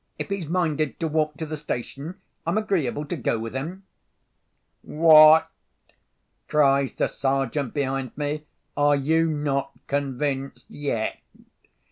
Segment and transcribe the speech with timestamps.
[0.17, 3.83] "If he's minded to walk to the station, I'm agreeable to go with him."
[4.81, 5.51] "What!"
[6.47, 8.45] cries the Sergeant, behind me,
[8.75, 11.19] "are you not convinced yet?"